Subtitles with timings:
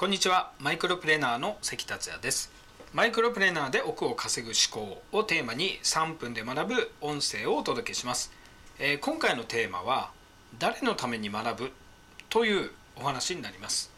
[0.00, 0.50] こんにちは。
[0.58, 2.50] マイクロプレーナーの関達也です。
[2.94, 8.32] マイクロプレーナーで億を稼ぐ思考をテーマに3分で学ぶ音声をお届けします、
[8.78, 10.10] えー、今回のテーマは
[10.58, 11.72] 誰のために学ぶ
[12.30, 13.90] というお話になります。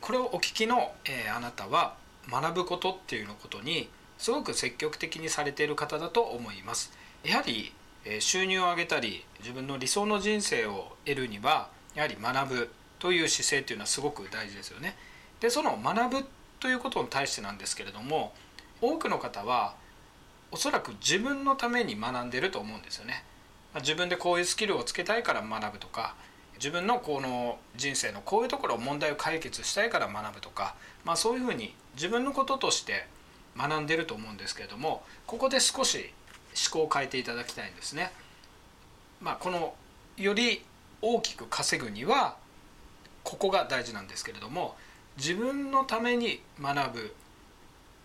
[0.00, 1.94] これをお聞きの、えー、あなたは
[2.28, 3.88] 学ぶことっていうのことに
[4.18, 6.92] すごく積極的にされている方だと思います。
[7.22, 7.72] やはり
[8.18, 12.70] 収入を上げたり自分の理想の人生を得るにはやはり学ぶ
[13.00, 14.96] という姿勢というのはすごく大事ですよね。
[15.40, 16.24] でその学ぶ
[16.60, 18.32] ということに対してなんですけれども
[18.80, 19.74] 多くの方は
[20.52, 23.24] おそらく自分のために学んでると思うんですよね。
[23.76, 26.14] 自分でこういうスキルをつけたいから学ぶとか
[26.54, 30.74] 自分のこの人生のこういうところを問題を解決したいから学ぶとか、
[31.04, 33.06] まあ、そういうふうに自分のこととして
[33.56, 36.12] 学んでると思うんですけれどもここで少し
[36.72, 38.12] 思考を変えていただきたいんですね。
[39.22, 39.74] まあ、この
[40.16, 40.62] より
[41.00, 42.36] 大きく稼ぐには
[43.24, 44.76] ここが大事なんですけれども
[45.16, 47.14] 自分のために学ぶ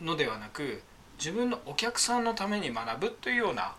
[0.00, 0.82] のではなく
[1.18, 3.74] 自分のお客さんのために学ぶというような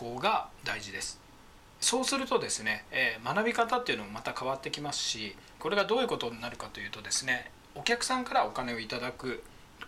[0.00, 1.20] 思考が大事です
[1.80, 9.42] そうするとですね、えー、学び方っていうのもまた変わってきますしこれがどういうことになるかというとですねお客さんからお金をいただく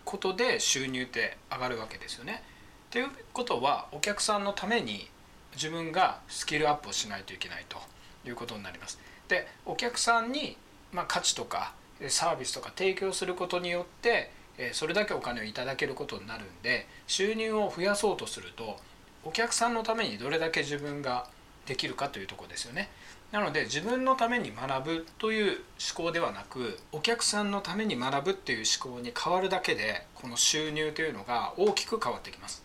[0.05, 2.43] ことで収入って上がるわけですよね。
[2.91, 5.09] ということはお客さんのために
[5.55, 7.79] 自分がスキルアップをしないといけないと
[8.25, 8.99] いうことになります。
[9.27, 10.57] でお客さんに
[10.91, 11.73] まあ、価値とか
[12.07, 14.31] サービスとか提供することによって
[14.73, 18.77] それだけお金をいただけることになるんで収入を増やそうとすると
[19.23, 21.27] お客さんのためにどれだけ自分が
[21.65, 22.89] できるかというとこですよね。
[23.31, 25.61] なので自分のために学ぶという
[25.95, 32.63] 思考ではなくお客さんのために学ぶっていう思考に変わるだけでこの収入というのが大きく変わってきます。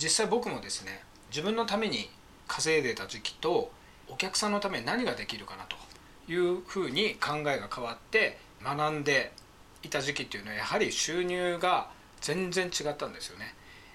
[0.00, 2.08] 実際僕もですね自分のために
[2.46, 3.72] 稼いでた時期と
[4.08, 5.76] お客さんのために何ができるかなと。
[6.30, 9.32] いうふうに考えが変わって学んで
[9.82, 13.54] いた時期っていうのはやはり収入が全然違ったんですよね。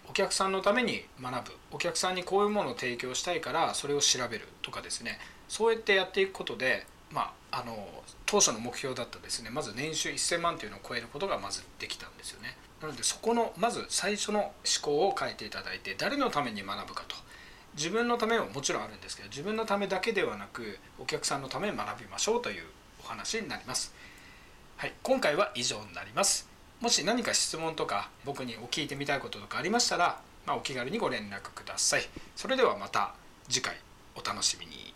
[0.10, 1.58] お客さんのために学ぶ。
[1.72, 5.20] お客さんにこういうものを提供したいからそれを調べるとかですね。
[5.48, 7.88] そうやってやっていくことで、まあ、あの
[8.26, 9.50] 当初の目標だったですね。
[9.50, 12.58] まず年収1000万というのを超えることがまずできたんですよね。
[12.82, 17.16] なのでそこのまず最初の思考を変えていただいて誰のために学ぶかと。
[17.76, 22.64] 自分のためももちろんあるんですけど自分のためだけではなくお客さんのため学びましょうという
[23.04, 23.94] お話になります。
[24.78, 26.50] はい、今回は以上になります。
[26.82, 32.04] もし何か質問とか僕にお聞いてみたいこととかありましたら、まあ、お気軽にご連絡ください。
[32.36, 33.14] それではまた
[33.50, 33.76] 次回
[34.16, 34.96] お楽しみに。